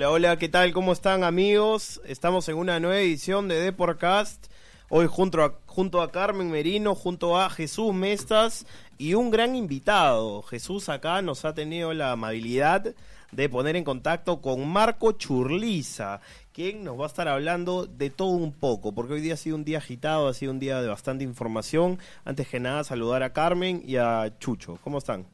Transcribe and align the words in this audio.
Hola, 0.00 0.12
hola, 0.12 0.38
¿qué 0.38 0.48
tal? 0.48 0.72
¿Cómo 0.72 0.94
están 0.94 1.24
amigos? 1.24 2.00
Estamos 2.06 2.48
en 2.48 2.56
una 2.56 2.80
nueva 2.80 3.00
edición 3.00 3.48
de 3.48 3.60
Deporcast. 3.60 4.46
Hoy 4.88 5.06
junto 5.06 5.44
a, 5.44 5.58
junto 5.66 6.00
a 6.00 6.10
Carmen 6.10 6.50
Merino, 6.50 6.94
junto 6.94 7.38
a 7.38 7.50
Jesús 7.50 7.92
Mestas 7.92 8.64
y 8.96 9.12
un 9.12 9.30
gran 9.30 9.54
invitado. 9.54 10.40
Jesús 10.40 10.88
acá 10.88 11.20
nos 11.20 11.44
ha 11.44 11.52
tenido 11.52 11.92
la 11.92 12.12
amabilidad 12.12 12.94
de 13.30 13.48
poner 13.50 13.76
en 13.76 13.84
contacto 13.84 14.40
con 14.40 14.66
Marco 14.66 15.12
Churliza, 15.12 16.22
quien 16.54 16.82
nos 16.82 16.98
va 16.98 17.04
a 17.04 17.08
estar 17.08 17.28
hablando 17.28 17.84
de 17.84 18.08
todo 18.08 18.30
un 18.30 18.54
poco, 18.54 18.92
porque 18.92 19.12
hoy 19.12 19.20
día 19.20 19.34
ha 19.34 19.36
sido 19.36 19.56
un 19.56 19.66
día 19.66 19.76
agitado, 19.76 20.28
ha 20.28 20.32
sido 20.32 20.52
un 20.52 20.60
día 20.60 20.80
de 20.80 20.88
bastante 20.88 21.24
información. 21.24 21.98
Antes 22.24 22.48
que 22.48 22.58
nada, 22.58 22.84
saludar 22.84 23.22
a 23.22 23.34
Carmen 23.34 23.82
y 23.84 23.96
a 23.96 24.32
Chucho. 24.38 24.78
¿Cómo 24.82 24.96
están? 24.96 25.26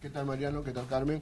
¿Qué 0.00 0.10
tal 0.10 0.26
Mariano? 0.26 0.64
¿Qué 0.64 0.72
tal 0.72 0.88
Carmen? 0.88 1.20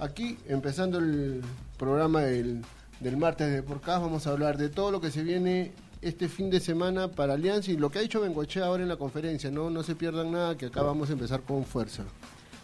Aquí, 0.00 0.38
empezando 0.46 0.98
el 0.98 1.42
programa 1.76 2.20
del, 2.20 2.64
del 3.00 3.16
martes 3.16 3.52
de 3.52 3.64
Porcas, 3.64 4.00
vamos 4.00 4.28
a 4.28 4.30
hablar 4.30 4.56
de 4.56 4.68
todo 4.68 4.92
lo 4.92 5.00
que 5.00 5.10
se 5.10 5.24
viene 5.24 5.72
este 6.02 6.28
fin 6.28 6.50
de 6.50 6.60
semana 6.60 7.08
para 7.08 7.34
Alianza 7.34 7.72
y 7.72 7.76
lo 7.76 7.90
que 7.90 7.98
ha 7.98 8.02
dicho 8.02 8.20
Bengoche 8.20 8.62
ahora 8.62 8.84
en 8.84 8.88
la 8.88 8.96
conferencia. 8.96 9.50
No, 9.50 9.70
no 9.70 9.82
se 9.82 9.96
pierdan 9.96 10.30
nada, 10.30 10.56
que 10.56 10.66
acá 10.66 10.82
vamos 10.82 11.10
a 11.10 11.14
empezar 11.14 11.40
con 11.40 11.64
fuerza. 11.64 12.04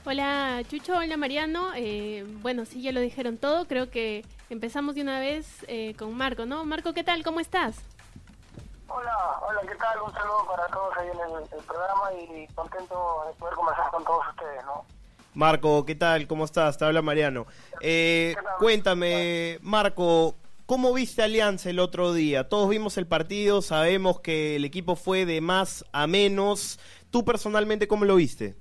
Hola 0.06 0.62
Chucho, 0.69 0.97
hola 0.97 1.16
Mariano. 1.16 1.73
Eh, 1.75 2.25
bueno, 2.41 2.66
sí, 2.66 2.83
ya 2.83 2.92
lo 2.92 3.01
dijeron 3.01 3.37
todo. 3.37 3.66
Creo 3.66 3.91
que 3.91 4.25
empezamos 4.48 4.95
de 4.95 5.03
una 5.03 5.19
vez 5.19 5.64
eh, 5.66 5.97
con 5.98 6.14
Marco, 6.16 6.47
¿no? 6.47 6.64
Marco, 6.64 6.92
¿qué 6.92 7.03
tal? 7.03 7.25
¿Cómo 7.25 7.41
estás? 7.41 7.78
Hola, 8.86 9.41
hola, 9.48 9.61
¿qué 9.62 9.75
tal? 9.75 10.03
Un 10.06 10.12
saludo 10.12 10.47
para 10.47 10.69
todos 10.69 10.97
ahí 10.98 11.08
en 11.08 11.19
el, 11.19 11.42
el 11.58 11.64
programa 11.64 12.12
y 12.12 12.47
contento 12.55 13.25
de 13.27 13.34
poder 13.41 13.55
conversar 13.56 13.91
con 13.91 14.05
todos 14.05 14.23
ustedes, 14.30 14.64
¿no? 14.67 14.84
Marco, 15.34 15.84
¿qué 15.84 15.96
tal? 15.96 16.28
¿Cómo 16.28 16.44
estás? 16.44 16.78
Te 16.78 16.84
habla 16.84 17.02
Mariano. 17.02 17.46
Eh, 17.80 18.36
cuéntame, 18.58 19.58
Marco, 19.62 20.36
¿cómo 20.64 20.92
viste 20.94 21.22
Alianza 21.22 21.70
el 21.70 21.80
otro 21.80 22.12
día? 22.12 22.48
Todos 22.48 22.68
vimos 22.68 22.96
el 22.98 23.08
partido, 23.08 23.60
sabemos 23.60 24.20
que 24.20 24.55
el 24.56 24.64
equipo 24.64 24.94
fue 24.94 25.27
de 25.27 25.40
más 25.40 25.84
a 25.92 26.06
menos. 26.06 26.78
¿Tú 27.10 27.24
personalmente 27.24 27.88
cómo 27.88 28.05
lo 28.05 28.14
viste? 28.14 28.55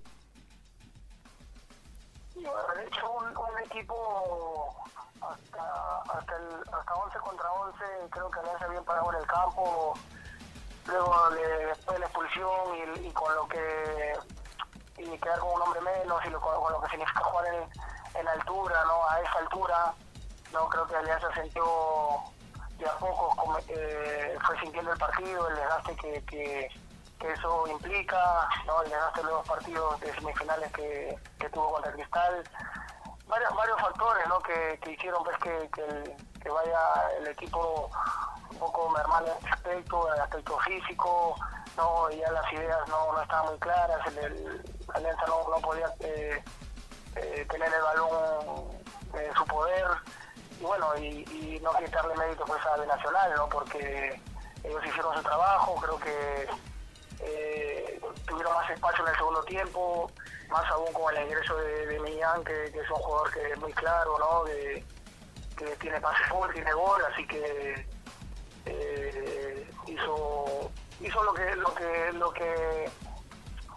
de 2.33 2.87
hecho, 2.87 3.11
un, 3.11 3.59
equipo 3.65 4.75
hasta, 5.21 6.17
hasta, 6.17 6.35
el, 6.37 6.73
hasta 6.73 6.95
11 6.95 7.17
contra 7.19 7.51
11, 7.51 7.77
creo 8.09 8.31
que 8.31 8.39
Alianza 8.39 8.67
bien 8.67 8.83
parado 8.83 9.13
en 9.13 9.19
el 9.19 9.27
campo. 9.27 9.93
Luego, 10.87 11.29
de, 11.29 11.65
después 11.67 11.95
de 11.95 11.99
la 11.99 12.05
expulsión 12.07 13.05
y 13.05 13.11
con 13.11 13.35
lo 13.35 13.47
que 13.47 14.13
y 14.97 15.17
quedar 15.17 15.39
con 15.39 15.53
un 15.53 15.61
hombre 15.61 15.81
menos 15.81 16.23
y 16.25 16.29
lo, 16.29 16.39
con, 16.39 16.71
lo 16.71 16.81
que 16.81 16.89
significa 16.89 17.23
jugar 17.23 17.45
en, 17.47 18.19
en, 18.19 18.27
altura, 18.27 18.83
¿no? 18.85 19.09
A 19.09 19.21
esa 19.21 19.39
altura, 19.39 19.93
no 20.51 20.69
creo 20.69 20.87
que 20.87 20.95
Alianza 20.95 21.33
sintió 21.33 21.63
de 22.77 22.87
a 22.87 22.97
poco, 22.97 23.59
eh, 23.67 24.37
fue 24.45 24.59
sintiendo 24.59 24.91
el 24.91 24.99
partido, 24.99 25.47
el 25.49 25.55
desgaste 25.55 25.95
que, 25.95 26.25
que, 26.25 26.69
que, 27.19 27.31
eso 27.31 27.67
implica, 27.67 28.49
¿no? 28.65 28.81
El 28.83 28.89
desgaste 28.89 29.21
de 29.21 29.27
los 29.27 29.47
partidos 29.47 29.99
de 29.99 30.13
semifinales 30.13 30.71
que, 30.73 31.17
que 31.39 31.49
tuvo 31.49 31.73
contra 31.73 31.91
Cristal. 31.93 32.43
Varios, 33.27 33.55
varios 33.55 33.81
factores, 33.81 34.27
¿no? 34.27 34.39
Que, 34.39 34.79
que 34.83 34.91
hicieron 34.91 35.23
pues 35.23 35.37
que, 35.37 35.69
que, 35.71 36.49
vaya 36.49 37.09
el 37.19 37.27
equipo 37.27 37.89
un 38.51 38.57
poco 38.57 38.89
mermando 38.89 39.35
en 39.41 39.47
aspecto, 39.47 40.07
en 40.09 40.15
el 40.15 40.21
aspecto 40.21 40.59
físico, 40.59 41.35
no 41.77 42.11
ya 42.11 42.29
las 42.31 42.53
ideas 42.53 42.87
no, 42.89 43.13
no 43.13 43.21
estaban 43.21 43.47
muy 43.47 43.57
claras, 43.59 44.05
el 44.07 44.61
Alianza 44.93 45.25
no, 45.27 45.61
podía 45.61 45.91
eh, 45.99 46.43
eh, 47.15 47.45
tener 47.49 47.73
el 47.73 47.81
balón 47.81 48.67
en 49.13 49.33
su 49.33 49.45
poder 49.45 49.85
y 50.59 50.63
bueno, 50.63 50.97
y, 50.97 51.59
no 51.61 51.71
quitarle 51.73 52.15
mérito 52.15 52.43
pues 52.45 52.59
a 52.65 52.85
Nacional, 52.85 53.33
¿no? 53.37 53.47
porque 53.47 54.19
ellos 54.63 54.85
hicieron 54.85 55.15
su 55.15 55.23
trabajo, 55.23 55.75
creo 55.75 55.97
que 55.97 56.49
eh, 57.21 58.01
tuvieron 58.27 58.53
más 58.53 58.69
espacio 58.69 59.05
en 59.05 59.11
el 59.11 59.17
segundo 59.17 59.43
tiempo, 59.43 60.11
más 60.49 60.69
aún 60.71 60.91
con 60.91 61.15
el 61.15 61.23
ingreso 61.23 61.55
de, 61.55 61.87
de 61.87 61.99
Millán, 62.01 62.43
que, 62.43 62.65
es 62.65 62.89
un 62.89 62.97
jugador 62.97 63.31
que 63.31 63.51
es 63.51 63.57
muy 63.59 63.71
claro, 63.73 64.17
¿no? 64.19 64.43
que, 64.45 64.83
tiene 65.79 66.01
pase 66.01 66.21
gol, 66.29 66.51
tiene 66.51 66.73
gol, 66.73 67.01
así 67.09 67.25
que 67.25 67.87
hizo 69.87 70.71
hizo 70.99 71.23
lo 71.23 71.33
que 71.33 71.55
lo 71.55 71.73
que 71.73 72.11
lo 72.13 72.33
que 72.33 72.91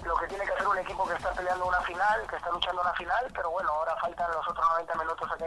lo 0.07 0.17
que 0.17 0.27
tiene 0.29 0.45
que 0.45 0.53
hacer 0.53 0.67
un 0.67 0.79
equipo 0.79 1.07
que 1.07 1.15
está 1.15 1.33
peleando 1.33 1.67
una 1.67 1.81
final, 1.83 2.27
que 2.29 2.37
está 2.37 2.51
luchando 2.51 2.81
una 2.81 2.95
final, 2.95 3.27
pero 3.35 3.51
bueno, 3.51 3.71
ahora 3.71 3.97
faltan 3.97 4.31
los 4.31 4.49
otros 4.49 4.67
90 4.71 4.95
minutos 4.95 5.31
aquí 5.33 5.45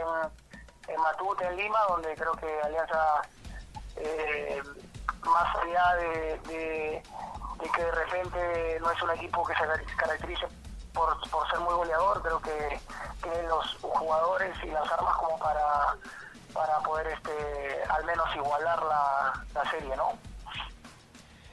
en, 0.88 1.00
Matute, 1.00 1.46
en 1.46 1.56
Lima, 1.56 1.78
donde 1.88 2.14
creo 2.14 2.32
que 2.32 2.60
Alianza, 2.62 3.22
eh, 3.96 4.62
más 5.22 5.56
allá 5.56 5.94
de, 5.96 6.40
que 6.48 7.82
de 7.84 7.92
repente 7.92 8.78
no 8.80 8.90
es 8.90 9.02
un 9.02 9.10
equipo 9.10 9.44
que 9.44 9.54
se 9.54 9.94
caracterice 9.96 10.46
por, 10.92 11.30
por 11.30 11.48
ser 11.50 11.60
muy 11.60 11.74
goleador, 11.74 12.22
creo 12.22 12.40
que 12.40 12.80
tiene 13.22 13.42
los 13.44 13.76
jugadores 13.80 14.56
y 14.64 14.68
las 14.68 14.90
armas 14.90 15.16
como 15.16 15.38
para 15.38 15.96
para 16.52 16.80
poder 16.80 17.06
este 17.06 17.32
al 17.88 18.04
menos 18.04 18.26
igualar 18.34 18.82
la, 18.82 19.44
la 19.54 19.70
serie, 19.70 19.94
¿no? 19.96 20.18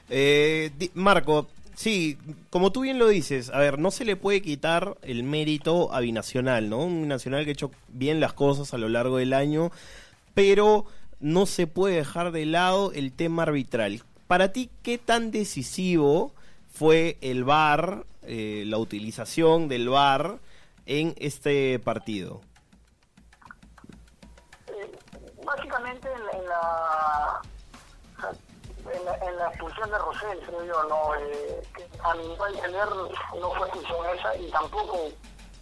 Eh, 0.08 0.90
Marco, 0.94 1.46
sí, 1.78 2.18
como 2.50 2.72
tú 2.72 2.80
bien 2.80 2.98
lo 2.98 3.06
dices, 3.06 3.50
a 3.50 3.58
ver, 3.58 3.78
no 3.78 3.92
se 3.92 4.04
le 4.04 4.16
puede 4.16 4.42
quitar 4.42 4.98
el 5.02 5.22
mérito 5.22 5.94
a 5.94 6.00
Binacional, 6.00 6.68
¿no? 6.68 6.78
Un 6.80 7.02
Binacional 7.02 7.44
que 7.44 7.50
ha 7.50 7.52
hecho 7.52 7.70
bien 7.86 8.18
las 8.18 8.32
cosas 8.32 8.74
a 8.74 8.78
lo 8.78 8.88
largo 8.88 9.18
del 9.18 9.32
año, 9.32 9.70
pero 10.34 10.86
no 11.20 11.46
se 11.46 11.68
puede 11.68 11.94
dejar 11.94 12.32
de 12.32 12.46
lado 12.46 12.90
el 12.92 13.12
tema 13.12 13.44
arbitral. 13.44 14.02
Para 14.26 14.52
ti, 14.52 14.70
¿qué 14.82 14.98
tan 14.98 15.30
decisivo 15.30 16.32
fue 16.68 17.16
el 17.20 17.44
VAR, 17.44 18.04
eh, 18.22 18.64
la 18.66 18.78
utilización 18.78 19.68
del 19.68 19.88
VAR 19.88 20.40
en 20.84 21.14
este 21.18 21.78
partido? 21.78 22.40
Eh, 24.66 24.90
básicamente 25.46 26.08
en, 26.12 26.44
la, 26.44 27.40
en 29.22 29.36
la 29.36 29.48
expulsión 29.48 29.90
de 29.90 29.98
Rosell, 29.98 30.40
creo 30.46 30.64
yo, 30.64 30.84
no, 30.84 31.14
eh, 31.16 31.62
a 32.02 32.14
mi 32.14 32.24
entender 32.54 32.88
no 33.40 33.50
fue 33.52 33.66
expulsión 33.66 34.06
esa 34.14 34.36
y 34.36 34.50
tampoco 34.50 35.08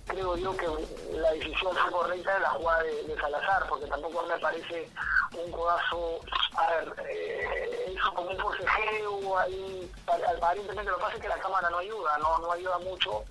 creo 0.06 0.36
yo 0.36 0.56
que 0.56 0.66
la 1.12 1.32
decisión 1.32 1.74
fue 1.74 1.90
correcta 1.90 2.34
de 2.34 2.40
la 2.40 2.50
jugada 2.50 2.82
de, 2.82 3.16
Salazar, 3.20 3.66
porque 3.68 3.86
tampoco 3.86 4.22
me 4.24 4.38
parece 4.38 4.88
un 5.32 5.50
codazo, 5.50 6.20
a 6.56 6.70
ver, 6.70 6.94
eh, 7.08 7.94
eso 7.96 8.14
como 8.14 8.30
un 8.30 8.38
forcejeo, 8.38 9.38
ahí, 9.38 9.90
aparentemente 10.36 10.90
lo 10.90 10.96
que 10.96 11.02
pasa 11.02 11.16
es 11.16 11.22
que 11.22 11.28
la 11.28 11.38
cámara 11.38 11.70
no 11.70 11.78
ayuda, 11.78 12.18
no, 12.18 12.38
no 12.38 12.52
ayuda 12.52 12.78
mucho, 12.78 13.24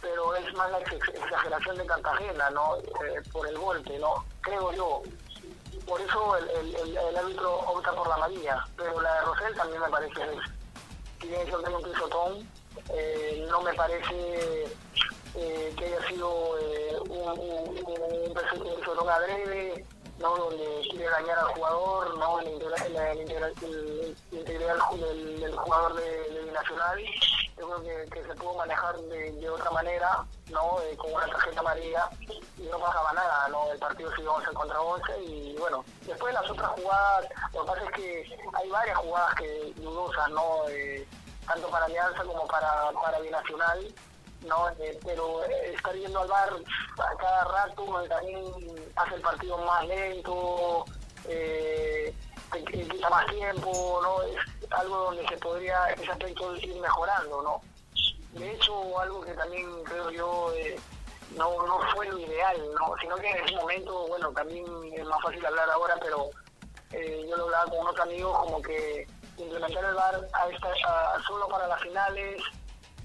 pero 0.00 0.34
es 0.36 0.54
más 0.54 0.70
la 0.70 0.78
exageración 0.78 1.76
de 1.76 1.86
Cartagena, 1.86 2.50
¿no? 2.50 2.76
Eh, 2.76 3.22
por 3.32 3.46
el 3.46 3.58
golpe, 3.58 3.98
¿no? 3.98 4.24
Creo 4.40 4.72
yo, 4.72 5.02
por 5.90 6.00
eso 6.00 6.36
el, 6.36 6.48
el, 6.76 6.96
el, 6.96 7.16
árbitro 7.16 7.52
opta 7.66 7.92
por 7.92 8.06
la 8.06 8.14
amarilla, 8.14 8.64
pero 8.76 9.00
la 9.00 9.12
de 9.12 9.20
Rosell 9.22 9.56
también 9.56 9.80
me 9.82 9.88
parece, 9.88 10.20
tiene 11.18 11.44
que 11.44 11.56
un 11.56 11.82
pisotón, 11.82 12.48
eh, 12.90 13.44
no 13.50 13.60
me 13.62 13.74
parece 13.74 14.68
eh, 15.34 15.74
que 15.76 15.84
haya 15.84 16.08
sido 16.08 16.56
eh, 16.60 16.96
un, 17.00 17.40
un, 17.40 18.28
un 18.28 18.76
pisotón 18.76 19.08
adrede, 19.08 19.84
¿no? 20.20 20.36
donde 20.36 20.80
quiere 20.92 21.10
dañar 21.10 21.38
al 21.40 21.54
jugador, 21.54 22.18
¿no? 22.18 22.40
la, 22.40 23.14
integral, 23.16 23.52
del, 25.00 25.56
jugador 25.56 25.94
de, 25.94 26.30
de 26.34 26.44
Binacional, 26.44 27.04
yo 27.60 27.68
creo 27.68 28.10
que, 28.10 28.22
se 28.22 28.34
pudo 28.34 28.54
manejar 28.54 28.96
de, 28.96 29.50
otra 29.50 29.70
manera, 29.70 30.24
¿no? 30.48 30.80
Eh, 30.82 30.96
con 30.96 31.12
una 31.12 31.26
tarjeta 31.26 31.60
amarilla 31.60 32.08
y 32.56 32.62
no 32.62 32.78
pasaba 32.78 33.12
nada, 33.12 33.48
¿no? 33.48 33.70
El 33.70 33.78
partido 33.78 34.10
siguió 34.16 34.34
11 34.34 34.52
contra 34.52 34.80
11 34.80 35.22
y 35.22 35.56
bueno, 35.58 35.84
después 36.06 36.32
las 36.32 36.48
otras 36.50 36.70
jugadas, 36.70 37.26
lo 37.52 37.60
que 37.60 37.66
pasa 37.66 37.84
es 37.84 37.90
que 37.92 38.38
hay 38.54 38.70
varias 38.70 38.96
jugadas 38.98 39.34
que 39.34 39.72
dudosas, 39.76 40.30
¿no? 40.30 40.68
Eh, 40.68 41.06
tanto 41.46 41.68
para 41.70 41.84
Alianza 41.86 42.24
como 42.24 42.46
para, 42.46 42.90
para 42.92 43.20
Binacional, 43.20 43.94
¿no? 44.46 44.68
Eh, 44.78 44.98
pero 45.04 45.44
estar 45.44 45.94
yendo 45.94 46.20
al 46.20 46.28
bar 46.28 46.50
a 46.98 47.16
cada 47.16 47.44
rato 47.44 48.04
también 48.08 48.42
hace 48.96 49.14
el 49.16 49.20
partido 49.20 49.58
más 49.58 49.86
lento, 49.86 50.84
eh, 51.28 52.14
quita 52.50 53.10
más 53.10 53.26
tiempo, 53.26 54.00
¿no? 54.02 54.22
Es 54.22 54.72
algo 54.72 54.96
donde 54.96 55.26
se 55.28 55.36
podría 55.38 55.86
ese 55.90 56.10
aspecto 56.10 56.56
ir 56.56 56.80
mejorando, 56.80 57.42
¿no? 57.42 57.60
De 58.38 58.52
hecho, 58.52 58.98
algo 58.98 59.20
que 59.22 59.32
también 59.34 59.82
creo 59.84 60.10
yo 60.10 60.52
eh, 60.54 60.78
no, 61.36 61.66
no 61.66 61.80
fue 61.94 62.06
lo 62.08 62.18
ideal, 62.18 62.56
¿no? 62.78 62.94
Sino 63.00 63.16
que 63.16 63.30
en 63.30 63.44
ese 63.44 63.56
momento, 63.56 64.06
bueno, 64.08 64.30
también 64.32 64.64
es 64.92 65.04
más 65.04 65.20
fácil 65.22 65.44
hablar 65.44 65.68
ahora, 65.70 65.96
pero 66.00 66.30
eh, 66.92 67.26
yo 67.28 67.36
lo 67.36 67.44
hablaba 67.44 67.70
con 67.70 67.86
otro 67.86 68.02
amigo 68.02 68.32
como 68.32 68.62
que 68.62 69.06
implementar 69.38 69.84
el 69.84 69.94
bar 69.94 70.28
a 70.32 70.48
esta, 70.48 70.68
solo 71.26 71.48
para 71.48 71.66
las 71.66 71.80
finales 71.80 72.42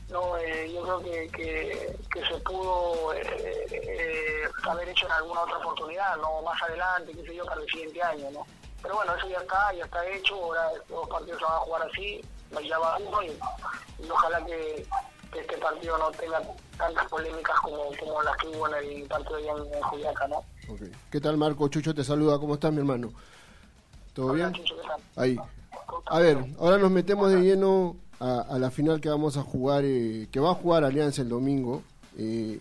no 0.10 0.38
eh, 0.38 0.72
yo 0.72 0.84
creo 0.84 1.00
que, 1.02 1.30
que, 1.30 1.98
que 2.12 2.26
se 2.28 2.38
pudo 2.42 3.14
eh, 3.14 3.66
eh, 3.72 4.44
haber 4.64 4.90
hecho 4.90 5.06
en 5.08 5.12
alguna 5.14 5.42
otra 5.42 5.58
oportunidad, 5.58 6.18
no 6.18 6.42
más 6.44 6.62
adelante, 6.62 7.12
qué 7.14 7.26
sé 7.26 7.36
yo, 7.36 7.46
para 7.46 7.62
el 7.62 7.68
siguiente 7.68 8.04
año, 8.04 8.30
¿no? 8.32 8.46
Pero 8.86 8.98
bueno, 8.98 9.16
eso 9.16 9.28
ya 9.28 9.40
está, 9.40 9.74
ya 9.74 9.84
está 9.84 10.08
hecho, 10.10 10.36
ahora 10.36 10.70
los 10.90 11.10
partidos 11.10 11.40
se 11.40 11.46
van 11.46 11.54
a 11.54 11.58
jugar 11.58 11.82
así, 11.92 12.22
ya 12.70 12.78
va 12.78 12.98
uno 13.00 13.24
y, 13.24 13.28
y 13.28 14.10
ojalá 14.12 14.46
que, 14.46 14.86
que 15.34 15.40
este 15.40 15.58
partido 15.58 15.98
no 15.98 16.12
tenga 16.12 16.40
tantas 16.78 17.08
polémicas 17.08 17.60
como, 17.62 17.78
como 18.00 18.22
las 18.22 18.38
que 18.38 18.48
hubo 18.50 18.68
en 18.68 18.76
el 18.76 19.08
partido 19.08 19.38
allá 19.38 19.52
en, 19.54 19.74
en 19.74 19.82
Juliaca, 19.82 20.28
¿no? 20.28 20.44
¿Qué 21.10 21.20
tal, 21.20 21.38
Marco? 21.38 21.68
Chucho 21.68 21.96
te 21.96 22.04
saluda. 22.04 22.38
¿Cómo 22.38 22.54
estás, 22.54 22.72
mi 22.72 22.78
hermano? 22.78 23.12
¿Todo 24.14 24.28
Hola, 24.28 24.50
bien? 24.50 24.54
Chucho, 24.54 24.76
¿qué 24.80 24.88
tal? 24.88 25.02
Ahí. 25.16 25.40
A 26.06 26.20
ver, 26.20 26.46
ahora 26.60 26.78
nos 26.78 26.92
metemos 26.92 27.32
de 27.32 27.42
lleno 27.42 27.96
a, 28.20 28.42
a 28.42 28.60
la 28.60 28.70
final 28.70 29.02
que 29.02 29.10
vamos 29.10 29.36
a 29.38 29.42
jugar, 29.42 29.84
eh, 29.84 30.28
que 30.32 30.40
va 30.40 30.52
a 30.52 30.56
jugar 30.56 30.84
Alianza 30.84 31.24
el 31.24 31.30
domingo. 31.30 31.82
Eh, 32.20 32.60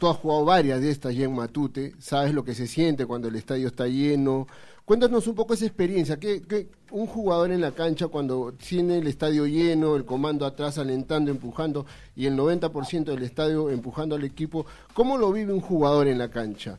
tú 0.00 0.08
has 0.08 0.16
jugado 0.16 0.46
varias 0.46 0.80
de 0.80 0.90
estas 0.90 1.14
ya 1.14 1.26
en 1.26 1.34
Matute, 1.34 1.92
sabes 2.00 2.32
lo 2.32 2.42
que 2.42 2.54
se 2.54 2.66
siente 2.66 3.04
cuando 3.04 3.28
el 3.28 3.36
estadio 3.36 3.68
está 3.68 3.86
lleno. 3.86 4.46
Cuéntanos 4.86 5.26
un 5.26 5.34
poco 5.34 5.52
esa 5.52 5.66
experiencia, 5.66 6.18
que, 6.18 6.68
un 6.90 7.06
jugador 7.06 7.52
en 7.52 7.60
la 7.60 7.72
cancha 7.72 8.08
cuando 8.08 8.52
tiene 8.52 8.98
el 8.98 9.06
estadio 9.06 9.46
lleno, 9.46 9.94
el 9.94 10.06
comando 10.06 10.46
atrás 10.46 10.78
alentando, 10.78 11.30
empujando 11.30 11.84
y 12.16 12.26
el 12.26 12.36
90% 12.36 13.04
del 13.04 13.22
estadio 13.22 13.68
empujando 13.68 14.16
al 14.16 14.24
equipo, 14.24 14.64
¿cómo 14.94 15.18
lo 15.18 15.30
vive 15.32 15.52
un 15.52 15.60
jugador 15.60 16.08
en 16.08 16.18
la 16.18 16.30
cancha? 16.30 16.78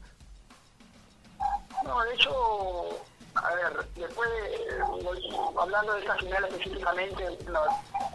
No, 1.86 2.04
de 2.04 2.14
hecho, 2.16 2.32
a 3.36 3.56
ver, 3.56 3.86
después 3.96 4.30
de, 4.30 4.82
hablando 5.62 5.94
de 5.94 6.00
esta 6.00 6.16
final 6.16 6.44
específicamente, 6.46 7.24
no, 7.46 7.60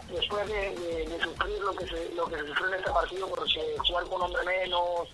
después 0.09 0.47
de, 0.47 1.19
sufrir 1.23 1.59
lo 1.59 1.73
que 1.75 1.87
se 1.87 2.09
lo 2.15 2.25
que 2.25 2.37
se 2.37 2.47
sufrió 2.47 2.67
en 2.67 2.73
este 2.75 2.91
partido, 2.91 3.27
porque 3.29 3.75
jugar 3.87 4.03
con 4.05 4.21
hombre 4.21 4.43
menos, 4.45 5.09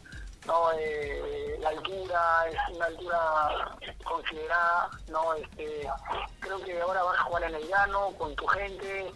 no, 0.45 0.72
eh, 0.78 1.57
la 1.62 1.69
altura 1.69 2.45
es 2.50 2.75
una 2.75 2.86
altura 2.86 3.78
considerada, 4.04 4.90
no, 5.07 5.34
este, 5.34 5.88
creo 6.40 6.62
que 6.63 6.81
ahora 6.81 7.04
vas 7.04 7.19
a 7.19 7.24
jugar 7.24 7.44
en 7.44 7.56
el 7.56 7.68
llano 7.68 8.12
con 8.18 8.36
tu 8.36 8.45
gente, 8.48 9.12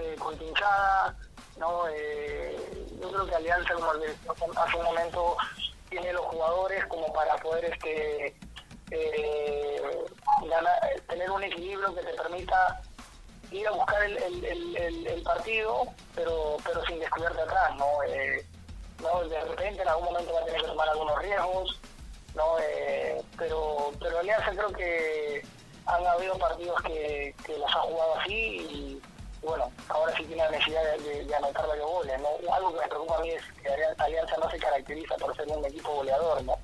eh, 0.00 0.16
con 0.18 0.36
tu 0.36 0.44
hinchada, 0.44 1.16
no, 1.58 1.88
eh, 1.88 2.56
yo 3.00 3.10
creo 3.10 3.26
que 3.26 3.34
Alianza 3.34 3.74
como 3.74 3.90
hace 4.60 4.76
un 4.76 4.84
momento 4.84 5.36
tiene 5.90 6.12
los 6.12 6.24
jugadores 6.26 6.84
como 6.86 7.12
para 7.12 7.36
poder 7.38 7.64
este 7.64 8.36
eh, 8.90 9.82
ganar, 10.48 10.80
tener 11.08 11.30
un 11.30 11.42
equilibrio 11.42 11.94
que 11.94 12.02
te 12.02 12.14
permita 12.14 12.80
ir 13.50 13.66
a 13.66 13.72
buscar 13.72 14.02
el, 14.02 14.44
el, 14.44 15.22
partido, 15.22 15.84
pero 16.14 16.56
pero 16.64 16.84
sin 16.86 16.98
descuidarte 17.00 17.42
atrás, 17.42 17.76
¿no? 17.76 18.02
Eh, 18.06 18.44
¿no? 19.00 19.28
De 19.28 19.40
repente 19.40 19.82
en 19.82 19.88
algún 19.88 20.06
momento 20.06 20.32
va 20.32 20.40
a 20.40 20.44
tener 20.44 20.60
que 20.60 20.66
tomar 20.66 20.88
algunos 20.88 21.18
riesgos, 21.18 21.80
¿no? 22.34 22.58
Eh, 22.60 23.22
pero, 23.36 23.92
pero 24.00 24.18
Alianza 24.18 24.50
creo 24.50 24.72
que 24.72 25.42
han 25.86 26.06
habido 26.06 26.38
partidos 26.38 26.80
que, 26.82 27.34
que 27.44 27.58
los 27.58 27.70
ha 27.70 27.80
jugado 27.80 28.14
así 28.20 28.34
y, 28.34 29.02
bueno, 29.42 29.70
ahora 29.88 30.14
sí 30.16 30.24
tiene 30.24 30.42
la 30.42 30.50
necesidad 30.50 30.82
de, 30.98 31.34
anotar 31.34 31.66
varios 31.66 31.86
goles, 31.86 32.20
¿no? 32.20 32.54
Algo 32.54 32.74
que 32.74 32.80
me 32.80 32.88
preocupa 32.88 33.16
a 33.16 33.20
mí 33.20 33.30
es 33.30 33.42
que 33.62 33.68
Alianza 33.98 34.36
no 34.38 34.50
se 34.50 34.58
caracteriza 34.58 35.16
por 35.16 35.34
ser 35.36 35.48
un 35.48 35.64
equipo 35.64 35.94
goleador, 35.94 36.42
¿no? 36.44 36.58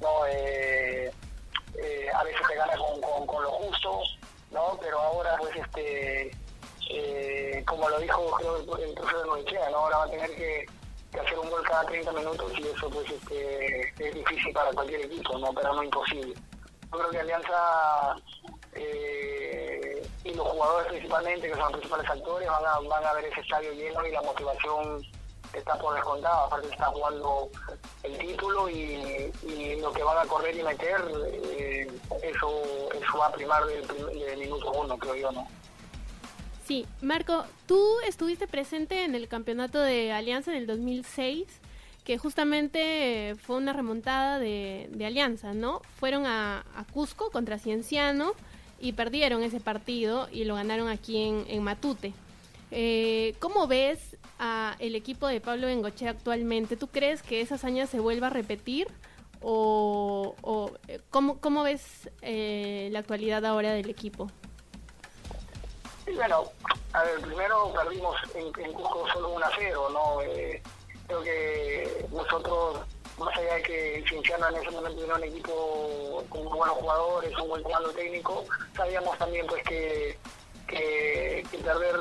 no 0.00 0.26
eh, 0.26 1.12
eh, 1.78 2.06
a 2.14 2.24
veces 2.24 2.42
se 2.46 2.54
gana 2.54 2.76
con, 2.76 3.00
con, 3.00 3.26
con, 3.26 3.42
lo 3.42 3.50
justo 3.50 4.02
no 4.52 4.78
pero 4.80 5.00
ahora 5.00 5.36
pues 5.38 5.56
este 5.56 6.30
eh, 6.90 7.64
como 7.66 7.88
lo 7.88 7.98
dijo 8.00 8.30
creo 8.36 8.56
el 8.56 8.94
profesor 8.94 9.22
de 9.22 9.26
Novichea, 9.26 9.70
no 9.70 9.78
ahora 9.78 9.98
va 9.98 10.04
a 10.04 10.10
tener 10.10 10.30
que, 10.34 10.66
hacer 11.18 11.38
un 11.38 11.50
gol 11.50 11.62
cada 11.62 11.84
30 11.86 12.12
minutos 12.12 12.52
y 12.58 12.66
eso 12.66 12.90
pues 12.90 13.10
este 13.10 13.92
es 13.98 14.14
difícil 14.14 14.52
para 14.52 14.70
cualquier 14.72 15.02
equipo 15.02 15.38
no 15.38 15.52
pero 15.52 15.74
no 15.74 15.82
imposible. 15.82 16.34
Yo 16.92 16.98
creo 16.98 17.10
que 17.10 17.20
Alianza 17.20 18.16
eh, 18.74 20.08
y 20.24 20.34
los 20.34 20.48
jugadores 20.48 20.88
principalmente 20.88 21.48
que 21.48 21.54
son 21.54 21.62
los 21.62 21.72
principales 21.72 22.10
actores 22.10 22.48
van 22.48 22.66
a, 22.66 22.78
van 22.88 23.04
a 23.04 23.12
ver 23.14 23.24
ese 23.26 23.40
estadio 23.40 23.72
lleno 23.72 24.06
y 24.06 24.12
la 24.12 24.22
motivación 24.22 25.02
está 25.52 25.78
por 25.78 25.94
descontado, 25.94 26.46
aparte 26.46 26.68
está 26.68 26.86
jugando 26.86 27.50
el 28.02 28.18
título 28.18 28.68
y, 28.68 29.32
y, 29.42 29.80
lo 29.80 29.92
que 29.92 30.02
van 30.02 30.18
a 30.18 30.28
correr 30.28 30.56
y 30.56 30.62
meter, 30.62 31.00
eh, 31.26 31.71
eso, 32.22 32.92
eso 32.92 33.18
va 33.18 33.26
a 33.26 33.32
primar 33.32 33.64
del, 33.66 34.38
minuto 34.38 34.72
uno, 34.72 34.98
creo 34.98 35.16
yo, 35.16 35.32
¿no? 35.32 35.46
Sí, 36.66 36.86
Marco, 37.00 37.44
tú 37.66 37.82
estuviste 38.06 38.46
presente 38.46 39.04
en 39.04 39.14
el 39.14 39.28
campeonato 39.28 39.80
de 39.80 40.12
Alianza 40.12 40.52
en 40.52 40.58
el 40.58 40.66
2006, 40.66 41.46
que 42.04 42.18
justamente 42.18 43.34
fue 43.42 43.56
una 43.56 43.72
remontada 43.72 44.38
de, 44.38 44.88
Alianza, 45.04 45.52
¿no? 45.54 45.82
Fueron 45.98 46.26
a, 46.26 46.64
a, 46.76 46.84
Cusco 46.92 47.30
contra 47.30 47.58
Cienciano 47.58 48.32
y 48.80 48.92
perdieron 48.92 49.42
ese 49.42 49.60
partido 49.60 50.28
y 50.32 50.44
lo 50.44 50.54
ganaron 50.54 50.88
aquí 50.88 51.22
en, 51.22 51.44
en 51.48 51.62
Matute. 51.62 52.12
Eh, 52.74 53.34
¿Cómo 53.38 53.66
ves 53.66 54.16
a 54.38 54.76
el 54.78 54.96
equipo 54.96 55.28
de 55.28 55.40
Pablo 55.40 55.66
Bengoche 55.66 56.08
actualmente? 56.08 56.76
¿Tú 56.76 56.86
crees 56.88 57.22
que 57.22 57.42
esa 57.42 57.56
hazaña 57.56 57.86
se 57.86 58.00
vuelva 58.00 58.28
a 58.28 58.30
repetir? 58.30 58.88
¿O, 59.42 60.34
o 60.40 60.70
¿cómo, 61.10 61.40
cómo 61.40 61.64
ves 61.64 62.10
eh, 62.22 62.88
la 62.92 63.00
actualidad 63.00 63.44
ahora 63.44 63.72
del 63.72 63.90
equipo? 63.90 64.28
Bueno, 66.14 66.44
a 66.92 67.02
ver, 67.04 67.20
primero 67.20 67.72
perdimos 67.72 68.16
en, 68.34 68.52
Cusco 68.72 69.06
solo 69.12 69.30
1 69.30 69.46
a 69.46 69.50
0, 69.58 69.88
¿no? 69.92 70.22
Eh, 70.22 70.62
creo 71.06 71.22
que 71.22 72.06
nosotros, 72.12 72.80
más 73.18 73.36
allá 73.36 73.54
de 73.54 73.62
que 73.62 74.04
Cienciano 74.08 74.48
en 74.48 74.56
ese 74.56 74.70
momento 74.70 75.04
era 75.04 75.14
un 75.14 75.24
equipo 75.24 76.24
con 76.28 76.44
buenos 76.44 76.76
jugadores, 76.76 77.38
un 77.38 77.48
buen 77.48 77.62
comando 77.62 77.90
técnico, 77.90 78.44
sabíamos 78.76 79.16
también 79.18 79.46
pues 79.46 79.62
que, 79.64 80.18
que, 80.68 81.44
perder 81.64 81.96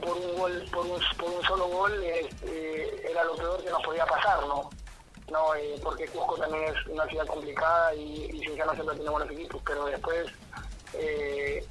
por 0.00 0.16
un 0.16 0.36
gol, 0.36 0.68
por 0.72 0.86
un, 0.86 1.00
por 1.16 1.30
un 1.30 1.42
solo 1.44 1.68
gol, 1.68 1.92
eh, 2.02 3.06
era 3.08 3.24
lo 3.24 3.36
peor 3.36 3.62
que 3.62 3.70
nos 3.70 3.82
podía 3.82 4.06
pasar, 4.06 4.46
¿no? 4.46 4.68
No 5.34 5.54
eh, 5.56 5.78
porque 5.82 6.06
Cusco 6.08 6.36
también 6.36 6.64
es 6.64 6.86
una 6.86 7.04
ciudad 7.06 7.26
complicada 7.26 7.94
y, 7.94 8.30
y 8.32 8.40
Cinciano 8.40 8.72
siempre 8.74 8.94
tiene 8.94 9.10
buenos 9.10 9.30
equipos, 9.30 9.60
pero 9.66 9.84
después 9.86 10.28
eh, 10.94 11.66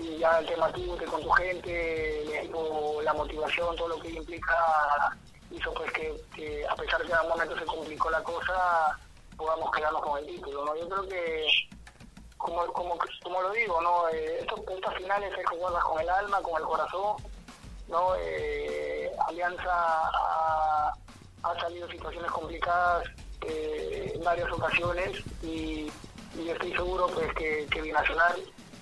y 0.00 0.18
ya 0.18 0.38
el 0.40 0.46
tema 0.46 0.72
que 0.72 1.06
con 1.06 1.22
tu 1.22 1.30
gente, 1.30 2.22
el 2.22 2.32
equipo, 2.32 3.00
la 3.02 3.12
motivación, 3.12 3.76
todo 3.76 3.88
lo 3.88 4.00
que 4.00 4.10
implica, 4.10 5.16
hizo 5.50 5.72
pues 5.74 5.92
que, 5.92 6.66
a 6.66 6.74
pesar 6.74 7.00
de 7.00 7.06
que 7.06 7.12
en 7.12 7.18
algún 7.18 7.32
momento 7.32 7.58
se 7.58 7.64
complicó 7.64 8.10
la 8.10 8.22
cosa, 8.22 8.98
podamos 9.36 9.70
quedarnos 9.70 10.02
con 10.02 10.18
el 10.18 10.26
título, 10.26 10.64
¿no? 10.64 10.76
Yo 10.76 10.88
creo 10.88 11.08
que 11.08 11.46
como, 12.36 12.66
como, 12.72 12.98
como 13.22 13.42
lo 13.42 13.50
digo, 13.52 13.80
¿no? 13.80 14.08
Eh, 14.08 14.40
estos, 14.40 14.60
estas 14.68 14.94
finales 14.96 15.32
hay 15.32 15.44
que 15.44 15.56
jugarlas 15.56 15.84
con 15.84 16.00
el 16.00 16.10
alma, 16.10 16.42
con 16.42 16.60
el 16.60 16.66
corazón, 16.66 17.16
¿no? 17.88 18.16
Eh, 18.16 19.12
Alianza 19.28 19.70
ha, 19.70 20.63
salido 21.64 21.88
situaciones 21.88 22.30
complicadas 22.30 23.08
eh, 23.48 24.12
en 24.14 24.22
varias 24.22 24.50
ocasiones 24.52 25.22
y, 25.42 25.90
estoy 26.46 26.72
seguro 26.72 27.06
pues 27.14 27.32
que, 27.34 27.66
que 27.70 27.80
Binacional, 27.80 28.34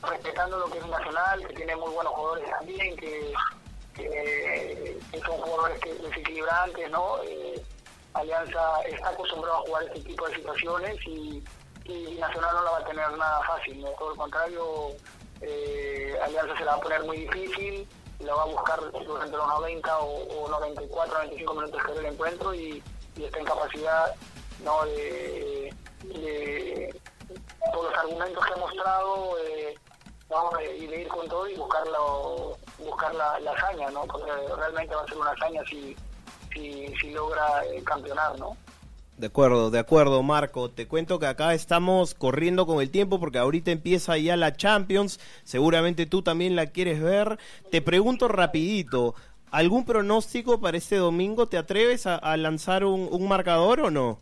respetando 0.03 0.59
lo 0.59 0.67
que 0.71 0.79
es 0.79 0.85
Binacional, 0.85 1.47
que 1.47 1.55
tiene 1.55 1.77
muy 1.77 1.91
buenos 1.93 2.13
jugadores 2.15 2.51
también, 2.51 2.97
que, 2.97 3.33
son 5.25 5.37
jugadores 5.37 5.81
desequilibrantes, 6.03 6.91
¿no? 6.91 7.23
Eh, 7.23 7.63
Alianza 8.15 8.81
está 8.89 9.11
acostumbrado 9.11 9.59
a 9.59 9.61
jugar 9.61 9.85
este 9.85 10.01
tipo 10.01 10.29
de 10.29 10.35
situaciones 10.35 10.97
y, 11.07 11.45
y 11.85 12.17
Nacional 12.19 12.55
no 12.55 12.65
la 12.65 12.71
va 12.73 12.79
a 12.79 12.85
tener 12.85 13.17
nada 13.17 13.41
fácil, 13.47 13.81
¿no? 13.81 13.91
todo 13.91 14.11
lo 14.11 14.17
contrario, 14.17 14.65
eh, 15.41 16.19
Alianza 16.25 16.57
se 16.57 16.65
la 16.65 16.73
va 16.73 16.79
a 16.79 16.81
poner 16.81 17.05
muy 17.05 17.19
difícil, 17.19 17.87
la 18.25 18.35
va 18.35 18.43
a 18.43 18.47
buscar 18.47 18.81
durante 18.93 19.37
los 19.37 19.47
90 19.47 19.99
o, 19.99 20.45
o 20.45 20.49
94, 20.49 21.15
95 21.15 21.55
minutos 21.55 21.83
que 21.83 21.93
el 21.93 22.07
encuentro 22.07 22.55
y, 22.55 22.83
y, 23.17 23.25
está 23.25 23.39
en 23.39 23.45
capacidad 23.45 24.15
¿no? 24.65 24.85
de, 24.85 25.75
de, 26.05 27.01
por 27.73 27.85
los 27.85 27.95
argumentos 27.95 28.45
que 28.45 28.53
ha 28.53 28.57
mostrado 28.57 29.39
eh, 29.39 29.75
vamos, 30.29 30.55
y 30.79 30.87
de 30.87 31.01
ir 31.03 31.09
con 31.09 31.29
todo 31.29 31.49
y 31.49 31.55
buscarlo, 31.57 32.57
buscar 32.79 33.15
la, 33.15 33.39
la 33.41 33.53
hazaña, 33.53 33.91
¿no? 33.91 34.03
porque 34.07 34.33
realmente 34.57 34.95
va 34.95 35.03
a 35.03 35.07
ser 35.07 35.19
una 35.19 35.31
hazaña 35.31 35.63
si, 35.69 35.97
si, 36.53 36.95
si 37.01 37.11
logra 37.11 37.65
eh, 37.67 37.83
campeonar, 37.85 38.39
¿no? 38.39 38.57
De 39.17 39.27
acuerdo, 39.27 39.71
de 39.71 39.79
acuerdo, 39.79 40.23
Marco. 40.23 40.71
Te 40.71 40.89
cuento 40.89 41.19
que 41.19 41.27
acá 41.27 41.55
estamos 41.55 42.15
corriendo 42.15 42.67
con 42.67 42.81
el 42.81 42.91
tiempo 42.91 43.21
porque 43.21 43.39
ahorita 43.39 43.71
empieza 43.71 44.17
ya 44.17 44.37
la 44.37 44.57
Champions. 44.57 45.21
Seguramente 45.45 46.07
tú 46.07 46.23
también 46.23 46.57
la 46.57 46.67
quieres 46.67 47.01
ver. 47.01 47.39
Te 47.71 47.83
pregunto 47.83 48.29
rapidito, 48.29 49.15
¿algún 49.51 49.85
pronóstico 49.85 50.61
para 50.61 50.77
este 50.77 50.97
domingo? 50.97 51.47
¿Te 51.47 51.59
atreves 51.59 52.07
a, 52.07 52.37
lanzar 52.37 52.85
un, 52.85 53.09
un, 53.11 53.29
marcador 53.29 53.81
o 53.81 53.91
no? 53.91 54.19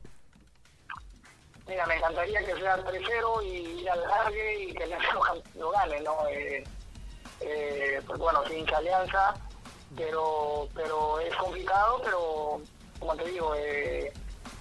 Mira, 1.66 1.86
me 1.86 1.96
encantaría 1.96 2.44
que 2.44 2.56
sea 2.56 2.84
3-0 2.84 3.44
y 3.44 3.80
ir 3.80 3.90
al 3.90 4.02
largue 4.02 4.64
y 4.64 4.74
que 4.74 4.86
lo, 4.86 4.96
lo 5.54 5.70
gane, 5.70 6.00
¿no? 6.00 6.26
Eh, 6.28 6.64
eh, 7.40 8.02
pues 8.06 8.18
bueno, 8.18 8.44
sin 8.48 8.68
Alianza 8.74 9.34
pero 9.96 10.68
pero 10.74 11.20
es 11.20 11.34
complicado, 11.36 12.00
pero 12.04 12.60
como 12.98 13.16
te 13.16 13.24
digo, 13.30 13.54
eh, 13.56 14.12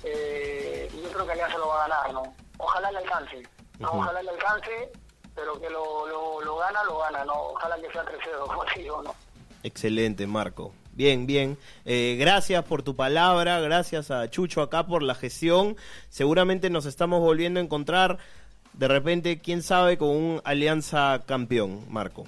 eh, 0.03 0.89
yo 1.01 1.09
creo 1.11 1.25
que 1.25 1.31
Alianza 1.33 1.57
lo 1.57 1.67
va 1.67 1.85
a 1.85 1.87
ganar, 1.87 2.13
¿no? 2.13 2.33
Ojalá 2.57 2.91
le 2.91 2.97
alcance, 2.99 3.43
ojalá 3.81 4.21
le 4.21 4.29
alcance, 4.29 4.91
pero 5.35 5.59
que 5.59 5.69
lo, 5.69 6.07
lo, 6.07 6.41
lo 6.41 6.57
gana, 6.57 6.83
lo 6.83 6.97
gana, 6.99 7.25
¿no? 7.25 7.33
Ojalá 7.33 7.75
que 7.77 7.91
sea 7.91 8.03
3-0, 8.03 8.39
como 8.47 8.63
digo, 8.75 9.03
¿no? 9.03 9.15
Excelente, 9.63 10.27
Marco. 10.27 10.73
Bien, 10.93 11.25
bien. 11.25 11.57
Eh, 11.85 12.17
gracias 12.19 12.63
por 12.65 12.83
tu 12.83 12.95
palabra, 12.95 13.59
gracias 13.61 14.11
a 14.11 14.29
Chucho 14.29 14.61
acá 14.61 14.85
por 14.85 15.01
la 15.01 15.15
gestión. 15.15 15.77
Seguramente 16.09 16.69
nos 16.69 16.85
estamos 16.85 17.21
volviendo 17.21 17.59
a 17.59 17.63
encontrar 17.63 18.17
de 18.73 18.87
repente, 18.87 19.39
quién 19.39 19.63
sabe, 19.63 19.97
con 19.97 20.09
un 20.09 20.41
Alianza 20.43 21.21
campeón, 21.25 21.85
Marco. 21.89 22.25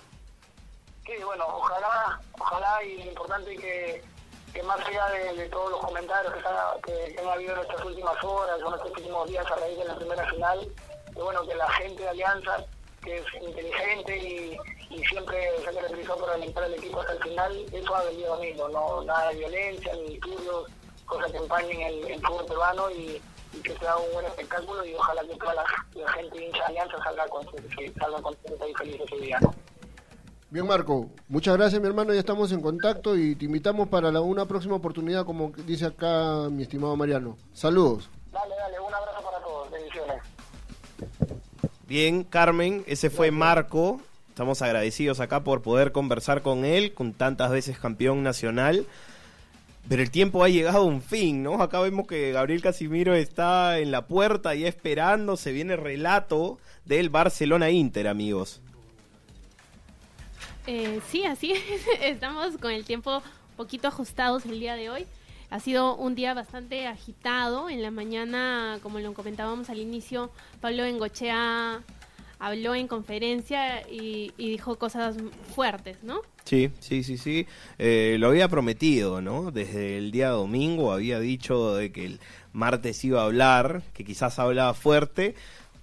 Sí, 1.05 1.13
bueno, 1.23 1.45
ojalá, 1.47 2.21
ojalá 2.39 2.83
y 2.83 3.03
lo 3.03 3.09
importante 3.09 3.55
que, 3.55 4.03
que 4.53 4.63
más 4.63 4.79
allá 4.85 5.07
de, 5.09 5.47
todos 5.49 5.71
los 5.71 5.79
comentarios 5.79 6.33
que, 6.33 7.19
han 7.19 7.27
habido 7.27 7.53
en 7.53 7.61
estas 7.61 7.85
últimas 7.85 8.23
horas 8.23 8.59
en 8.59 8.73
estos 8.73 8.91
últimos 8.91 9.29
días 9.29 9.45
a 9.49 9.55
raíz 9.55 9.77
de 9.77 9.85
la 9.85 9.95
primera 9.95 10.29
final, 10.29 10.67
que 11.13 11.21
bueno, 11.21 11.45
que 11.47 11.55
la 11.55 11.69
gente 11.71 12.03
de 12.03 12.09
Alianza, 12.09 12.65
que 13.03 13.17
es 13.17 13.25
inteligente 13.41 14.17
y, 14.17 14.57
y 14.89 15.03
siempre 15.05 15.37
se 15.63 15.69
ha 15.69 15.73
caracterizado 15.73 16.19
por 16.19 16.29
alimentar 16.29 16.63
al 16.63 16.73
equipo 16.73 16.99
hasta 16.99 17.13
el 17.13 17.23
final, 17.23 17.65
eso 17.71 17.95
ha 17.95 18.03
venido 18.03 18.37
mismo, 18.37 18.67
no 18.69 19.03
nada 19.03 19.29
de 19.29 19.35
violencia 19.35 19.93
ni 19.95 20.09
disturbios, 20.09 20.69
cosas 21.05 21.31
que 21.31 21.37
empañen 21.37 21.81
el, 21.81 22.11
el 22.11 22.21
fútbol 22.21 22.45
peruano 22.45 22.91
y, 22.91 23.21
que 23.63 23.77
sea 23.79 23.97
un 23.97 24.13
buen 24.13 24.25
espectáculo 24.25 24.85
y 24.85 24.95
ojalá 24.95 25.21
que 25.23 25.35
toda 25.35 25.53
la, 25.53 25.65
la 25.95 26.11
gente 26.13 26.45
hincha 26.45 26.59
de 26.59 26.65
Alianza 26.67 26.97
salga 27.03 27.25
salga 27.99 28.21
contenta 28.21 28.67
y 28.67 28.73
feliz 28.75 29.01
ese 29.01 29.17
día. 29.17 29.39
Bien, 30.51 30.67
Marco, 30.67 31.09
muchas 31.29 31.55
gracias, 31.55 31.81
mi 31.81 31.87
hermano. 31.87 32.13
Ya 32.13 32.19
estamos 32.19 32.51
en 32.51 32.59
contacto 32.59 33.15
y 33.15 33.35
te 33.35 33.45
invitamos 33.45 33.87
para 33.87 34.11
la, 34.11 34.19
una 34.19 34.45
próxima 34.45 34.75
oportunidad, 34.75 35.25
como 35.25 35.53
dice 35.65 35.85
acá 35.85 36.49
mi 36.51 36.63
estimado 36.63 36.93
Mariano. 36.97 37.37
Saludos. 37.53 38.09
Dale, 38.33 38.53
dale, 38.57 38.77
un 38.81 38.93
abrazo 38.93 39.21
para 39.23 39.39
todos, 39.39 39.71
bendiciones. 39.71 40.21
Bien, 41.87 42.25
Carmen, 42.25 42.83
ese 42.85 43.09
fue 43.09 43.31
Marco. 43.31 44.01
Estamos 44.27 44.61
agradecidos 44.61 45.21
acá 45.21 45.41
por 45.41 45.61
poder 45.61 45.93
conversar 45.93 46.41
con 46.41 46.65
él, 46.65 46.93
con 46.93 47.13
tantas 47.13 47.49
veces 47.49 47.79
campeón 47.79 48.21
nacional. 48.21 48.85
Pero 49.87 50.01
el 50.01 50.11
tiempo 50.11 50.43
ha 50.43 50.49
llegado 50.49 50.79
a 50.79 50.83
un 50.83 51.01
fin, 51.01 51.43
¿no? 51.43 51.61
Acá 51.61 51.79
vemos 51.79 52.07
que 52.07 52.33
Gabriel 52.33 52.61
Casimiro 52.61 53.15
está 53.15 53.79
en 53.79 53.89
la 53.91 54.05
puerta 54.05 54.53
ya 54.53 54.67
esperando. 54.67 55.37
Se 55.37 55.53
viene 55.53 55.75
el 55.75 55.81
relato 55.81 56.57
del 56.83 57.09
Barcelona-Inter, 57.09 58.09
amigos. 58.09 58.61
Eh, 60.67 60.99
sí, 61.09 61.25
así 61.25 61.53
es. 61.53 61.61
Estamos 62.01 62.57
con 62.57 62.71
el 62.71 62.85
tiempo 62.85 63.21
poquito 63.57 63.87
ajustados 63.87 64.45
el 64.45 64.59
día 64.59 64.75
de 64.75 64.89
hoy. 64.89 65.05
Ha 65.49 65.59
sido 65.59 65.95
un 65.95 66.15
día 66.15 66.33
bastante 66.33 66.87
agitado. 66.87 67.69
En 67.69 67.81
la 67.81 67.91
mañana, 67.91 68.79
como 68.81 68.99
lo 68.99 69.13
comentábamos 69.13 69.69
al 69.69 69.79
inicio, 69.79 70.31
Pablo 70.61 70.85
Engochea 70.85 71.81
habló 72.39 72.73
en 72.73 72.87
conferencia 72.87 73.87
y, 73.87 74.33
y 74.37 74.49
dijo 74.49 74.77
cosas 74.77 75.15
fuertes, 75.53 76.03
¿no? 76.03 76.21
Sí, 76.43 76.71
sí, 76.79 77.03
sí, 77.03 77.17
sí. 77.17 77.47
Eh, 77.77 78.15
lo 78.19 78.29
había 78.29 78.47
prometido, 78.47 79.21
¿no? 79.21 79.51
Desde 79.51 79.97
el 79.97 80.11
día 80.11 80.29
domingo 80.29 80.91
había 80.91 81.19
dicho 81.19 81.75
de 81.75 81.91
que 81.91 82.05
el 82.05 82.19
martes 82.51 83.03
iba 83.03 83.21
a 83.21 83.25
hablar, 83.25 83.83
que 83.93 84.03
quizás 84.03 84.39
hablaba 84.39 84.73
fuerte. 84.73 85.35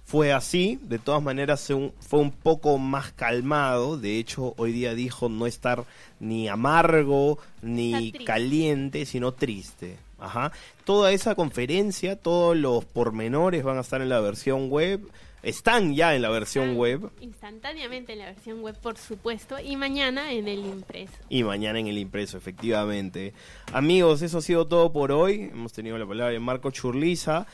Fue 0.09 0.33
así, 0.33 0.79
de 0.81 0.97
todas 0.97 1.21
maneras 1.21 1.71
fue 1.99 2.19
un 2.19 2.31
poco 2.31 2.79
más 2.79 3.11
calmado. 3.11 3.95
De 3.95 4.17
hecho, 4.17 4.55
hoy 4.57 4.71
día 4.71 4.95
dijo 4.95 5.29
no 5.29 5.45
estar 5.45 5.85
ni 6.19 6.47
amargo 6.47 7.37
ni 7.61 8.11
caliente, 8.25 9.05
sino 9.05 9.33
triste. 9.33 9.97
Ajá. 10.17 10.51
Toda 10.83 11.11
esa 11.11 11.35
conferencia, 11.35 12.15
todos 12.15 12.57
los 12.57 12.85
pormenores 12.85 13.61
van 13.63 13.77
a 13.77 13.81
estar 13.81 14.01
en 14.01 14.09
la 14.09 14.19
versión 14.19 14.71
web. 14.71 14.99
Están 15.43 15.93
ya 15.93 16.15
en 16.15 16.23
la 16.23 16.29
versión 16.29 16.69
Están 16.69 16.77
web. 16.79 17.11
Instantáneamente 17.21 18.13
en 18.13 18.19
la 18.19 18.25
versión 18.25 18.61
web, 18.61 18.75
por 18.81 18.97
supuesto, 18.97 19.57
y 19.59 19.75
mañana 19.75 20.33
en 20.33 20.47
el 20.47 20.65
impreso. 20.65 21.13
Y 21.29 21.43
mañana 21.43 21.79
en 21.79 21.85
el 21.85 21.99
impreso, 21.99 22.35
efectivamente. 22.35 23.33
Amigos, 23.73 24.23
eso 24.23 24.39
ha 24.39 24.41
sido 24.41 24.65
todo 24.65 24.91
por 24.91 25.11
hoy. 25.11 25.51
Hemos 25.53 25.71
tenido 25.71 25.99
la 25.99 26.07
palabra 26.07 26.33
de 26.33 26.39
Marco 26.39 26.71
Churliza. 26.71 27.45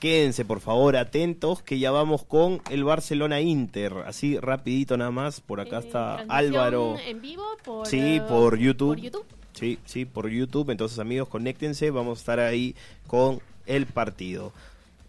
Quédense, 0.00 0.44
por 0.46 0.60
favor, 0.60 0.96
atentos, 0.96 1.62
que 1.62 1.78
ya 1.78 1.90
vamos 1.90 2.24
con 2.24 2.62
el 2.70 2.84
Barcelona 2.84 3.40
Inter. 3.42 3.92
Así, 4.06 4.38
rapidito 4.38 4.96
nada 4.96 5.10
más. 5.10 5.40
Por 5.42 5.60
acá 5.60 5.76
Eh, 5.78 5.80
está 5.86 6.14
Álvaro. 6.28 6.96
En 7.06 7.20
vivo 7.20 7.44
por, 7.62 7.86
Sí, 7.86 8.16
eh, 8.16 8.22
por 8.26 8.56
YouTube. 8.58 8.94
Por 8.96 9.00
YouTube. 9.00 9.26
Sí, 9.52 9.78
sí, 9.84 10.06
por 10.06 10.28
YouTube. 10.30 10.70
Entonces, 10.70 10.98
amigos, 10.98 11.28
conéctense. 11.28 11.90
Vamos 11.90 12.18
a 12.18 12.20
estar 12.22 12.40
ahí 12.40 12.74
con 13.06 13.40
el 13.66 13.84
partido. 13.86 14.52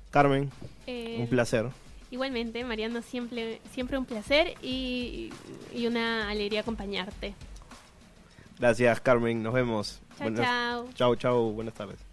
Carmen, 0.09 0.51
Eh, 0.87 1.15
un 1.19 1.27
placer. 1.27 1.69
Igualmente, 2.11 2.65
Mariano, 2.65 3.01
siempre, 3.01 3.61
siempre 3.73 3.97
un 3.97 4.03
placer 4.03 4.55
y, 4.61 5.29
y 5.73 5.87
una 5.87 6.29
alegría 6.29 6.59
acompañarte. 6.59 7.33
Gracias, 8.59 8.99
Carmen. 8.99 9.41
Nos 9.41 9.53
vemos. 9.53 10.01
Chao, 10.17 10.35
chao. 10.35 10.89
Chao, 10.95 11.15
chao. 11.15 11.51
Buenas 11.53 11.73
tardes. 11.75 12.10